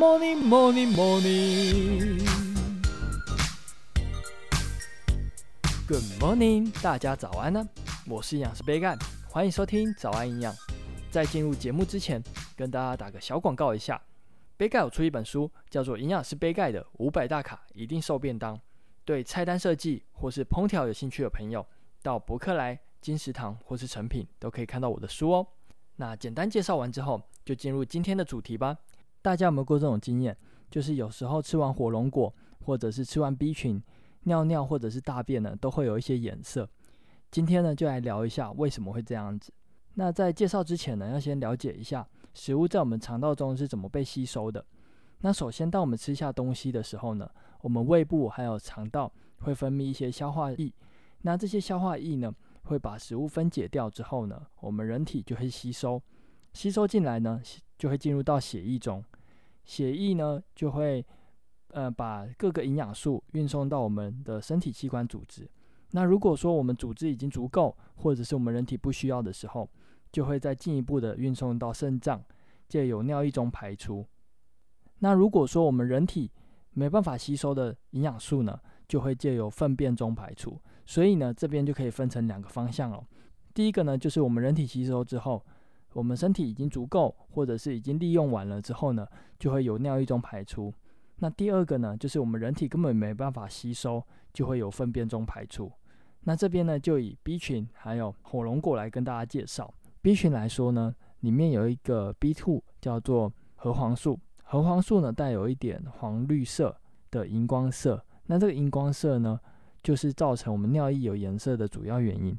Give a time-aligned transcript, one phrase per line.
[0.00, 2.24] morning, morning, morning.
[5.86, 7.68] Good morning，大家早安呢！
[8.06, 8.96] 我是营养师杯盖，
[9.28, 10.54] 欢迎收听早安营养。
[11.10, 12.22] 在进入节目之前，
[12.56, 14.00] 跟大家打个小广告一下，
[14.56, 18.56] 杯盖有出一本书，叫做《营养师杯盖的五百大卡一定瘦便当》。
[19.04, 21.66] 对菜单设计或是烹调有兴趣的朋友，
[22.00, 25.46] 到博客来、金石堂或是诚品都可以看到我的书哦。
[25.96, 28.78] 那简单介绍完之后，就进入今天的主题吧。
[29.22, 30.36] 大家有没有过这种经验？
[30.70, 32.32] 就是有时候吃完火龙果，
[32.64, 33.82] 或者是吃完 B 群，
[34.24, 36.68] 尿尿或者是大便呢，都会有一些颜色。
[37.30, 39.52] 今天呢，就来聊一下为什么会这样子。
[39.94, 44.64] 那在介绍之前呢，要先了解一下食物在我们肠道中是怎么被吸收的。
[45.20, 47.28] 那首先，当我们吃下东西的时候呢，
[47.60, 50.72] 我们胃部还有肠道会分泌一些消化液。
[51.22, 52.32] 那这些消化液呢，
[52.62, 56.00] 会把食物分解掉之后呢，我们人体就会吸收，
[56.52, 57.42] 吸收进来呢，
[57.76, 59.04] 就会进入到血液中。
[59.70, 61.06] 血液呢，就会
[61.68, 65.48] 呃把各个营养素运送到我们的身体器官组织。
[65.92, 69.70] 那如果说我们组织已经足够，或者是我们人体不需要的时候，
[70.10, 72.20] 就会再进一步的运送到肾脏，
[72.68, 74.04] 借由尿液中排出。
[74.98, 76.28] 那如果说我们人体
[76.72, 80.60] 没办法吸收的营养素呢，就会借由粪便中排出。
[80.84, 83.06] 所以呢，这边就可以分成两个方向哦。
[83.54, 85.46] 第一个呢，就是我们人体吸收之后，
[85.92, 89.06] 我们身体已经足够，或者是已经利用完了之后呢，
[89.38, 90.72] 就会由尿液中排出。
[91.16, 94.02] 那第二个呢，就是我们人体根本没办法吸收，
[94.32, 95.70] 就会由粪便中排出。
[96.24, 99.72] 那这边呢，就以 B 群还有火龙果来跟大家介绍。
[100.02, 104.18] B 群来说呢，里面有一个 B2 叫做核黄素。
[104.44, 106.74] 核黄素呢，带有一点黄绿色
[107.10, 109.38] 的荧光色，那这个荧光色呢，
[109.82, 112.36] 就是造成我们尿液有颜色的主要原因。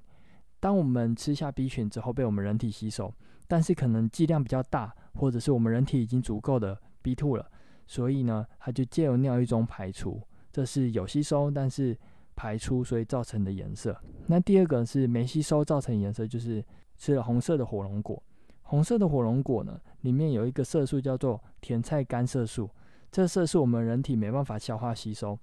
[0.61, 3.13] 当我们吃下 B 群之后，被我们人体吸收，
[3.47, 7.51] 但是可能剂量比较大，或者是我们人体已经足够的 B2 了，
[7.87, 11.97] 所以呢，它就借由尿液中排出，这是有吸收，但是
[12.35, 13.99] 排出，所以造成的颜色。
[14.27, 16.63] 那第二个是没吸收造成颜色，就是
[16.95, 18.21] 吃了红色的火龙果。
[18.61, 22.69] 红色的火龙果呢，里面有一个色素叫做甜菜苷色素，
[23.11, 25.37] 这色素我们人体没办法消化吸收，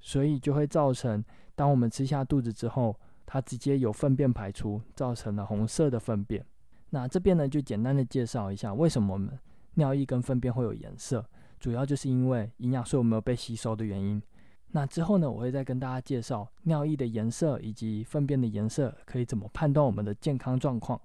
[0.00, 1.24] 所以就会造成
[1.54, 2.94] 当我们吃下肚子之后，
[3.26, 6.44] 它直接由粪便排出，造成了红色的粪便。
[6.90, 9.38] 那这边呢，就简单的介绍一下为什么我们
[9.74, 11.24] 尿液跟粪便会有颜色，
[11.58, 14.22] 主要就是因为营养素没有被吸收的原因。
[14.68, 21.00] 那之后呢，我会再跟大家介绍尿液的颜色以及粪便的颜色可以怎么判断我们的健康状况。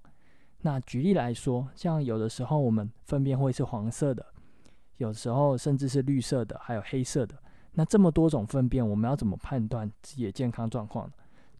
[0.62, 4.26] 那举例来说，像有的时候我们粪便会是黄色的，
[4.98, 7.34] 有时候甚至是绿色的，还有黑色的。
[7.72, 11.12] 那这么多种粪便，我们要怎么判断自己的健康状况呢？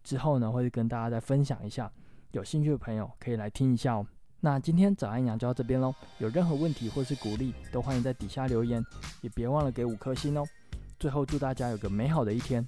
[0.03, 1.91] 之后呢，会跟大家再分享一下。
[2.31, 4.05] 有兴趣的朋友可以来听一下哦。
[4.39, 5.93] 那今天早安羊就到这边喽。
[6.19, 8.83] 有任何问题或是鼓励，都欢迎在底下留言，
[9.21, 10.43] 也别忘了给五颗星哦。
[10.99, 12.65] 最后祝大家有个美好的一天。